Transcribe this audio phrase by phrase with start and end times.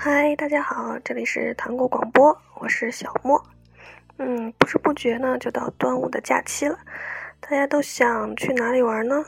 [0.00, 3.44] 嗨，大家好，这里是糖果广播，我是小莫。
[4.18, 6.78] 嗯，不知不觉呢，就到端午的假期了，
[7.40, 9.24] 大家都想去哪里玩呢？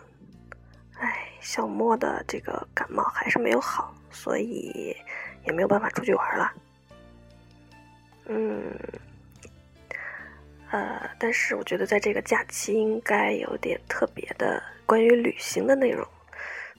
[1.01, 4.96] 哎，小莫的这个感冒还是没有好，所以
[5.45, 6.53] 也没有办法出去玩了。
[8.27, 8.63] 嗯，
[10.71, 16.07] 呃，但是我觉得在这个假期应该有点特别的关于旅行的内容，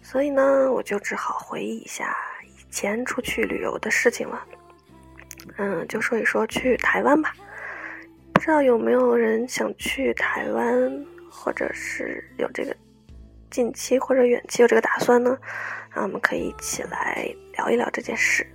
[0.02, 2.16] 所以呢，我就只好回忆一下
[2.72, 4.44] 前出去旅游的事情了。
[5.58, 7.34] 嗯，就说一说去台湾吧。
[8.34, 12.76] 不知道有没有人想去台湾，或者是有这个
[13.52, 15.38] 近期或者远期有这个打算呢？
[15.92, 18.48] 啊我们可以一起来聊一聊这件事。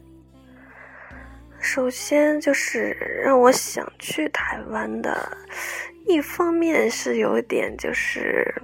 [1.60, 5.36] 首先就是让我想去台湾的，
[6.06, 8.54] 一方面是有一点就是，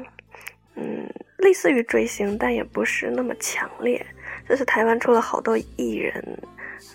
[0.76, 1.06] 嗯，
[1.38, 4.04] 类似于追星，但也不是那么强烈。
[4.48, 6.38] 就是台湾出了好多艺人。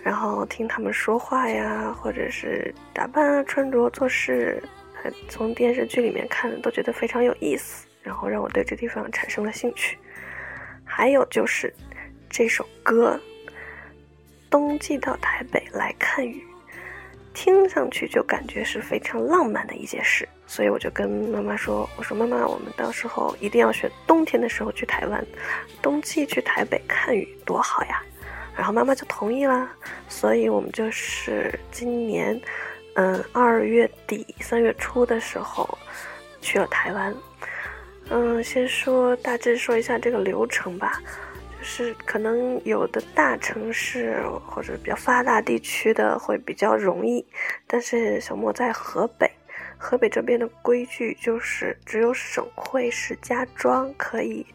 [0.03, 4.61] 然后听他们说话呀，或者是打扮啊、穿着、做事，
[5.29, 9.97] 从电视剧里面看都觉得非常有意思，然后让我对这地方产生了兴趣。
[10.83, 11.73] 还有就是
[12.29, 13.19] 这首歌
[14.49, 16.45] 《冬季到台北来看雨》，
[17.37, 25.23] 听上去就感觉是非常浪漫的一件事，所以我就跟妈妈说：“我说妈妈，我们到时候一定要选冬天的时候去台湾，
[25.79, 28.01] 冬季去台北看雨多好呀！”
[28.57, 29.71] 然后妈妈就同意啦，
[30.09, 32.41] 所以我们就是今年，
[32.95, 35.77] 嗯，二月底三月初的时候
[36.41, 37.15] 去了台湾。
[38.09, 40.99] 嗯，先说大致说一下这个流程吧，
[41.67, 47.23] 是可能有的大城市或者比较发达地区的会比较容易，
[47.67, 49.29] 但是小莫在河北，
[49.77, 54.45] 河北这边的规矩就是只有省会石家庄可以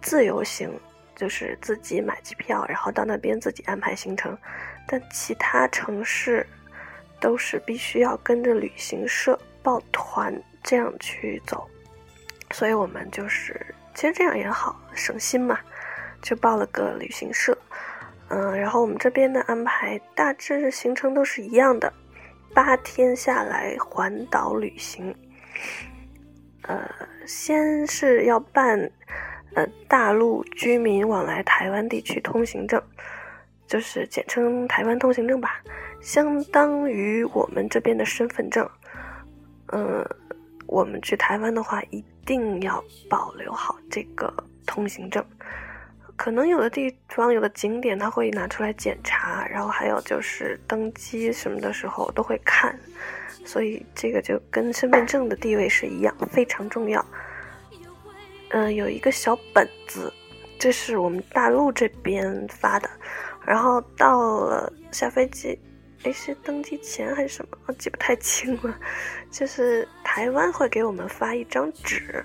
[0.00, 0.72] 自由行。
[1.14, 4.36] 就是自己买机票，然后到那边自己安排行程，
[4.88, 6.44] 但其他城市
[7.20, 10.34] 都是必须要跟着旅行社报团
[10.64, 11.68] 这样去走，
[12.50, 13.54] 所以我们就是
[13.94, 15.60] 其实这样也好省心嘛，
[16.22, 17.54] 就报了个旅行社，
[18.28, 21.92] 嗯，然后我们这边的安排大致行程都是一样的，
[22.54, 25.14] 八天下来环岛旅行，
[26.62, 26.88] 呃，
[27.26, 28.90] 先是要办。
[29.54, 32.82] 呃，大陆居民往来台湾地区通行证，
[33.66, 35.60] 就是简称台湾通行证吧，
[36.00, 38.66] 相当于我们这边的身份证。
[39.66, 40.02] 嗯，
[40.66, 44.32] 我们去台湾的话，一定要保留好这个
[44.66, 45.22] 通行证。
[46.16, 52.78] 可能有的地方有的景点他会拿出来检查，然后还有就是登机什么的时候都会看，
[53.44, 57.04] 所以这个就跟身份证的地位是一样，非常重要。
[58.50, 60.12] 嗯，有一个小本子，
[60.58, 62.88] 这是我们大陆这边发的，
[63.44, 65.58] 然后到了下飞机，
[66.04, 67.58] 哎，是登机前还是什么？
[67.66, 68.78] 我记不太清了。
[69.30, 72.22] 就是台湾会给我们发一张纸，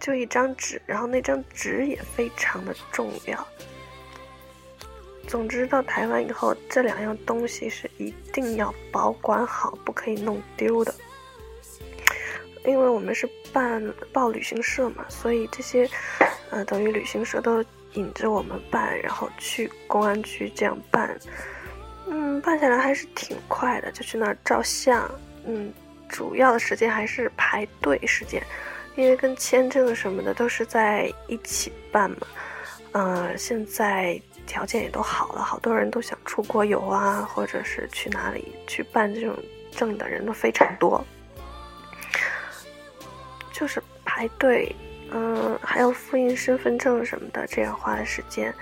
[0.00, 3.46] 就一张纸，然后那张纸也非常的重要。
[5.28, 10.92] 总之，到台湾以后，这两样东西是一定要保管好，不可以弄丢的。
[12.64, 15.88] 因为我们是办报旅行社嘛，所以这些，
[16.50, 21.18] 呃，等于旅行社都引着我们办，然后去公安局这样办，
[22.06, 25.10] 嗯，办下来还是挺快的，就去那儿照相，
[25.46, 25.72] 嗯，
[26.08, 28.42] 主要的时间还是排队时间，
[28.96, 32.26] 因为跟签证什么的都是在一起办嘛，
[32.92, 39.36] 嗯，现在条件也都好了，好多人都想出国游啊，或者是去哪里去办这种
[39.70, 41.04] 证的人都非常多。
[43.52, 44.74] 就是排队，
[45.10, 48.54] 嗯，还要复印身份证什么的，这样花的时间，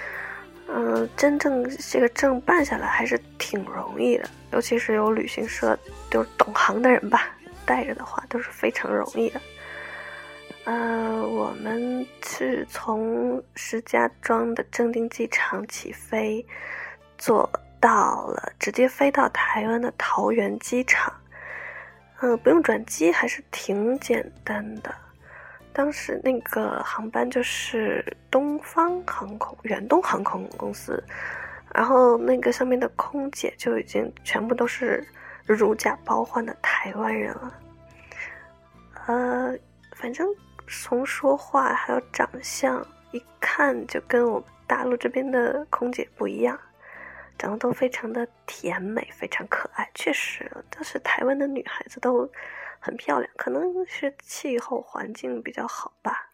[0.68, 5.78] 嗯，真正这个证办下来还是挺容易的，尤其是有旅行社
[6.10, 7.30] 就是懂行的人吧，
[7.64, 9.40] 带着的话都是非常容易的。
[10.68, 16.44] 呃，我们是从石家庄的正定机场起飞，
[17.16, 17.50] 坐
[17.80, 21.10] 到了直接飞到台湾的桃园机场。
[22.20, 24.94] 嗯，不用转机还是挺简单的。
[25.72, 31.02] 当时那个航班就是东方航空、远东航空公司，
[31.74, 35.02] 然后那个上面的空姐就已经全部都是
[35.46, 37.54] 如假包换的台湾人了。
[39.06, 39.56] 呃，
[39.96, 40.28] 反正
[40.68, 46.58] 从说话还有长相，一看就跟我们大陆这边的空姐不一样。
[47.38, 49.88] 长得都非常的甜美，非常可爱。
[49.94, 52.28] 确实，但是台湾的女孩子都
[52.80, 56.32] 很漂亮，可能是气候环境比较好吧。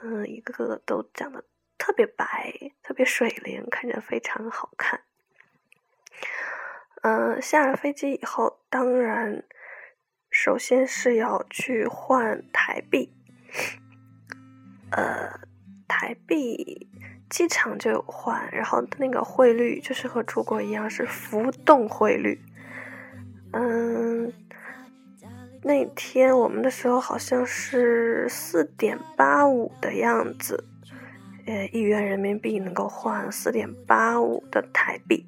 [0.00, 1.44] 嗯，一个个都长得
[1.76, 5.00] 特别白，特别水灵，看着非常好看。
[7.02, 9.42] 嗯，下了飞机以后，当然
[10.30, 13.12] 首先是要去换台币。
[14.90, 15.40] 呃，
[15.88, 16.88] 台币
[17.28, 22.40] 机场就有换，然后那个汇率就是和出国一样是浮动汇率。
[23.52, 24.32] 嗯，
[25.62, 30.64] 那天我们的时候好像是四点八五的样子，
[31.46, 35.26] 呃，一元人民币能够换四点八五的台币。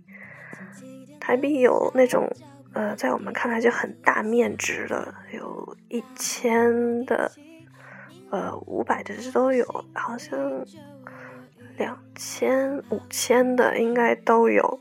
[1.19, 2.31] 台币有那种，
[2.73, 7.33] 呃，在我们看来就很大面值的，有一千的。
[8.31, 9.65] 呃，五百的都有，
[9.95, 10.39] 好像
[11.77, 14.81] 两千、五千的应该都有。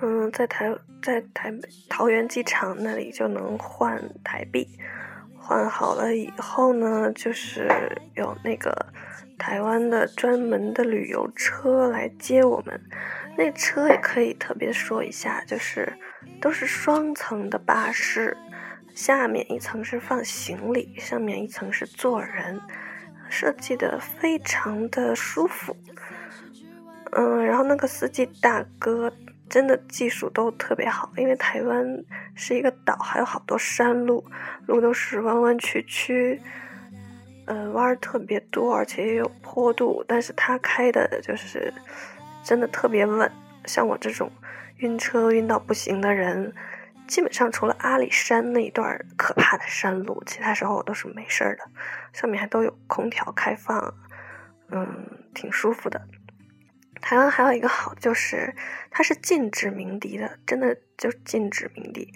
[0.00, 1.54] 嗯，在台在台
[1.88, 4.68] 桃园机场那里就能换台币，
[5.38, 7.70] 换好了以后呢，就是
[8.16, 8.74] 有那个
[9.38, 12.80] 台湾的专门的旅游车来接我们。
[13.36, 15.90] 那车也可以特别说一下，就是
[16.40, 18.36] 都是双层的巴士。
[18.94, 22.60] 下面一层是放行李，上面一层是坐人，
[23.30, 25.76] 设计的非常的舒服。
[27.12, 29.12] 嗯，然后那个司机大哥
[29.48, 31.84] 真的技术都特别好，因为台湾
[32.34, 34.24] 是一个岛，还有好多山路，
[34.66, 36.40] 路都是弯弯曲曲，
[37.46, 41.72] 呃，弯儿特别多，而且也有坡度，但是他开的就是
[42.42, 43.30] 真的特别稳，
[43.64, 44.30] 像我这种
[44.78, 46.52] 晕车晕到不行的人。
[47.12, 51.64] 基本上除了阿里山那一段可怕的山路，其他时候我都是没事儿的。
[52.14, 53.94] 上面还都有空调开放，
[54.70, 56.00] 嗯，挺舒服的。
[57.02, 58.56] 台湾还有一个好就是
[58.90, 62.14] 它是禁止鸣笛的，真的就禁止鸣笛。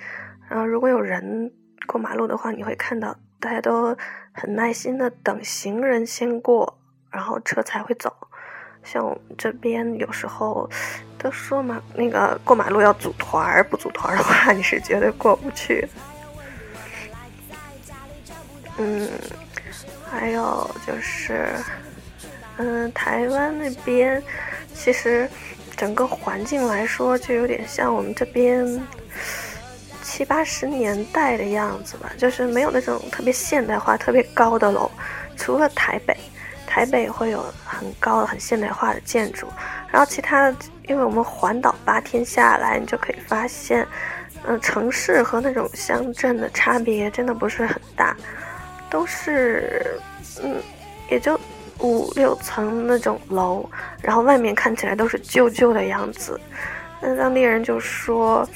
[0.48, 1.52] 然后如果有人
[1.86, 3.94] 过马路的话，你会看到大家都
[4.32, 8.25] 很耐心的等行人先过，然后车才会走。
[8.90, 10.70] 像我们这边有时候
[11.18, 15.86] 都说嘛，那个过马路要组团儿，不组团的话 你是绝对过不去。
[18.78, 19.08] 嗯，
[20.08, 21.48] 还有就是，
[22.58, 24.22] 嗯，台湾那边
[24.74, 25.28] 其实
[25.76, 28.80] 整个环境来说就有点像我们这边
[30.02, 34.90] 七八十年代的样子吧，就是没有那种特别现代化、特别高的楼，
[35.36, 36.16] 除了台北。
[36.76, 39.46] 台北会有很高的、很现代化的建筑，
[39.90, 40.56] 然后其他的，
[40.86, 43.88] 因为我们环岛八天下来，你就可以发现，
[44.44, 48.14] 嗯，城市和那种乡镇的差别真的不是很大，
[48.90, 49.98] 都是，
[50.42, 50.56] 嗯，
[51.08, 51.40] 也就
[51.78, 53.66] 五六层那种楼，
[54.02, 56.38] 然后外面看起来都是旧旧的样子。
[57.00, 58.46] 那当地人就说，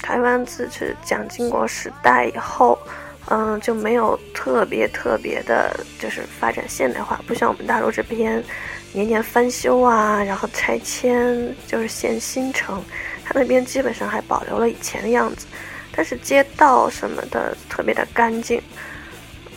[0.00, 2.78] 台湾自是蒋经国时代以后。
[3.30, 8.44] 嗯，就没有特别特别的，就是发展现代化，不像我们大陆这边，
[8.92, 12.82] 年年翻修啊，然后拆迁，就是建新城。
[13.24, 15.46] 它那边基本上还保留了以前的样子，
[15.96, 18.60] 但是街道什么的特别的干净。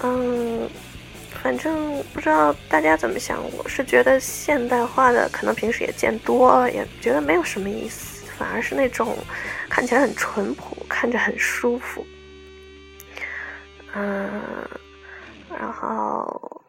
[0.02, 0.70] 嗯，
[1.44, 9.18] 反正不知道大家怎么想，我是觉得现代化的可能平时也见多了，也觉得没有什么意思，反而是那种
[9.68, 12.06] 看起来很淳朴，看着很舒服。
[13.94, 14.42] 嗯，
[15.58, 16.64] 然后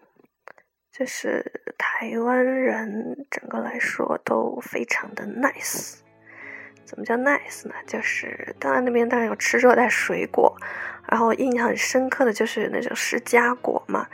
[0.90, 1.44] 就是
[1.76, 5.96] 台湾人整个来说都非常的 nice。
[6.84, 7.74] 怎么叫 nice 呢？
[7.86, 10.56] 就是当然那边当然有吃热带水果，
[11.06, 14.06] 然后印象很深刻的就是那种释迦果嘛。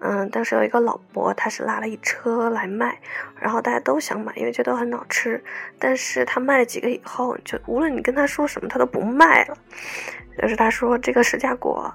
[0.00, 3.00] 嗯，当时有一个老伯，他是拉了一车来卖，
[3.40, 5.42] 然后大家都想买，因为觉得很好吃。
[5.78, 9.56] 但是他卖了几个以后，就无论你跟他说什么，他都不卖了。
[10.38, 11.94] 就是他说这个释迦果。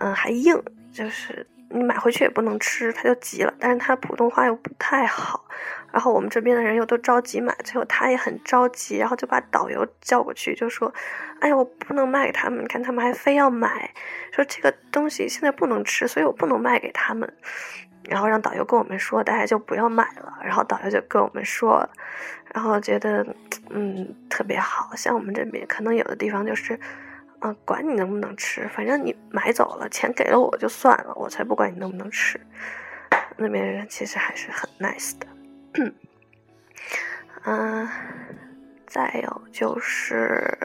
[0.00, 0.58] 嗯，还硬，
[0.92, 3.54] 就是你买回去也不能吃，他就急了。
[3.60, 5.44] 但是他普通话又不太好，
[5.92, 10.92] 然后我们这边的人又都着急买，最后他也很着急，然后就把导游叫过去，就说
[11.40, 13.92] ：“哎呀，我不能卖给他们，你看他们还非要买，
[14.32, 17.30] 说这个东西现在不能吃，所以我不能卖给他们。”
[18.08, 20.38] 然后让导游跟我们说，大家就不要买了。
[20.42, 21.86] 然后导游就跟我们说，
[22.54, 23.24] 然后觉得
[23.68, 26.80] 嗯特别好，像我们这边可能有的地方就是。
[27.40, 32.38] 啊，管你能不能吃，反正你买走了，钱给了我就算了，我才不管你能不能吃。
[33.36, 35.26] 那边人其实还是很 nice 的。
[37.44, 37.88] 嗯，
[38.86, 40.58] 再有就是，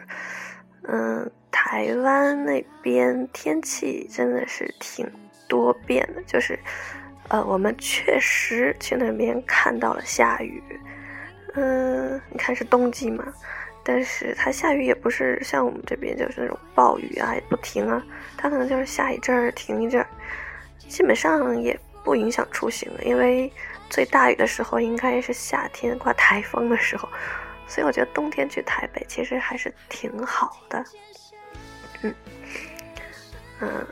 [0.83, 5.09] 嗯，台湾那边天气真的是挺
[5.47, 6.59] 多变的，就是，
[7.29, 10.61] 呃，我们确实去那边看到了下雨。
[11.53, 13.23] 嗯，你看是冬季嘛。
[13.87, 18.03] 但是它下雨也不是像我们这边就是那种暴雨啊，也不停啊，
[18.35, 20.07] 它可能就是下一阵儿停一阵儿，
[20.87, 23.51] 基本上也不影响出行因为
[23.87, 27.07] 最大雨的时候应该是夏天刮台风的时候，
[27.67, 30.83] 所以我觉得冬天去台北其实还是挺好的。
[32.01, 32.15] 嗯
[33.61, 33.87] 嗯，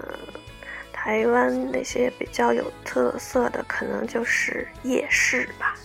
[0.92, 5.76] 台湾那些比较有特色的，可能就是夜市吧。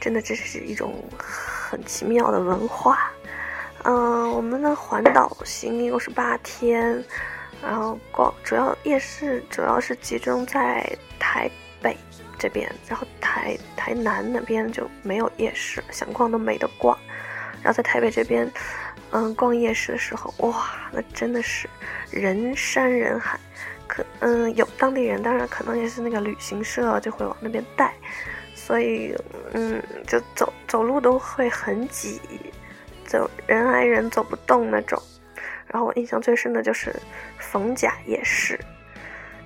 [0.00, 3.12] 真的，这是一种很奇妙的文化。
[3.84, 7.02] 嗯，我们的环岛行一共是八天，
[7.62, 11.96] 然后逛主要夜市主要是集中在台北
[12.38, 16.96] 这边，然后台台南那边就没有夜市，想逛都没得逛。
[17.62, 18.50] 然后在台北这边，
[19.10, 21.68] 嗯，逛夜市的时候，哇，那真的是
[22.10, 23.38] 人山人海。
[23.86, 27.92] 可嗯，有当地人，当然可能也是那个旅行社就会往那边带，
[28.54, 29.14] 所以
[29.52, 32.20] 嗯，就走走路都会很挤。
[33.12, 35.00] 走人挨人走不动那种，
[35.66, 36.94] 然后我印象最深的就是
[37.38, 38.58] 逢甲夜市，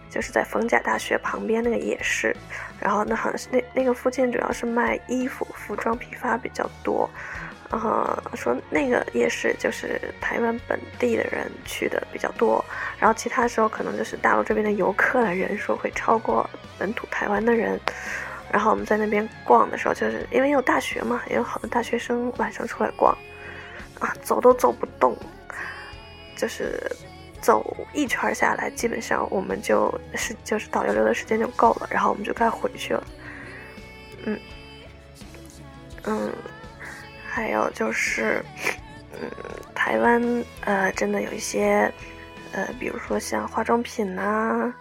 [0.09, 2.35] 就是在逢甲大学旁边那个夜市，
[2.79, 7.11] 然后那好像是那那个附近主要是卖衣服、服装批发比较多，
[7.69, 12.65] 然后说那个夜市就是台湾本地的人去的比较多，
[13.01, 17.81] 然后其他时候可能就是大陆这边的游客的人数会超过本土台湾的人。
[18.53, 23.13] 然后我们在那边逛的时候，就是因为有大学嘛，也有好多大学生晚上出来逛。
[23.99, 25.17] 啊，走都走不动，
[26.37, 26.81] 就是
[27.41, 33.07] 走一圈下来，基本上我们就是就是导游留的时间就够了，然后我们就该回去了。
[34.25, 34.39] 嗯
[36.05, 36.33] 嗯，
[37.27, 38.45] 还有就是，
[39.13, 39.31] 嗯，
[39.75, 41.93] 台湾呃，真的有一些
[42.53, 44.73] 呃，比如说像化妆品呐，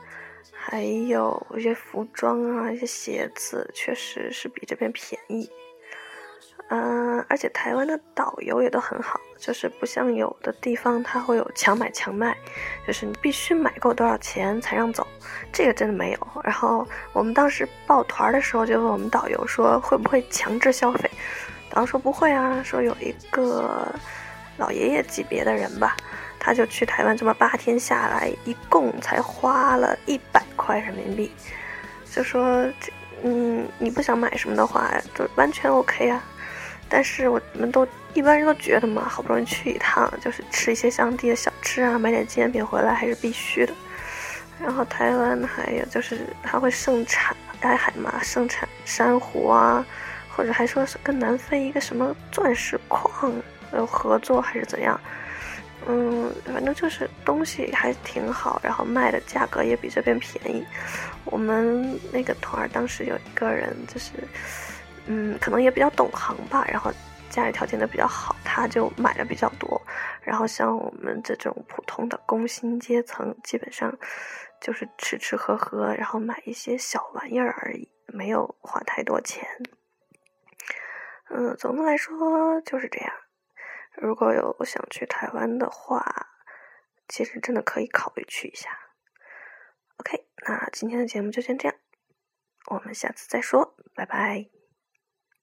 [0.51, 5.49] 还有一些服装啊，一些鞋子，确实是比这边便宜。
[6.69, 12.35] 嗯，而且台湾的导游也都很好，就是不像有的地方他会有强买强卖，
[12.87, 15.05] 就是你必须买够多少钱才让走，
[15.53, 16.27] 这个真的没有。
[16.43, 21.07] 然后我们当时报团的时候就问我们导游说会不会强制消费，
[21.69, 23.87] 导游说不会啊，说有一个
[24.57, 25.95] 老爷爷级别的人吧，
[26.39, 31.31] 他就去台湾这么八天下来，一共才花了一百块人民币，
[32.11, 32.91] 就说这
[33.23, 36.23] 嗯你不想买什么的话，就完全 OK 啊。
[36.87, 43.73] 但是我们都一般人都觉得嘛，好不容易去一趟，就是吃一些当地的小吃啊，买点纪念品回来还是必须的。
[44.61, 49.85] 然后台湾还有就是它会盛产大海嘛，盛产珊瑚啊，
[50.29, 53.33] 或者还说是跟南非一个什么钻石矿
[53.73, 54.99] 有合作还是怎样。
[55.87, 60.65] 嗯，反正就是东西还挺好，然后卖的价格也比这边便宜。
[61.25, 64.11] 我们那个团儿当时有一个人就是。
[65.07, 66.91] 嗯，可能也比较懂行吧，然后
[67.29, 69.81] 家里条件都比较好，他就买的比较多。
[70.21, 73.95] 然后像我们这种普通的工薪阶层，基本上
[74.59, 79.47] 就是吃吃喝喝，然后买一些小玩意儿而已，没有花太多钱。
[81.29, 83.11] 嗯，总的来说就是这样。
[83.95, 86.03] 如果有想去台湾的话，
[87.07, 88.69] 其实真的可以考虑去一下。
[89.97, 91.77] OK，那今天的节目就先这样，
[92.67, 94.54] 我们下次再说，拜拜。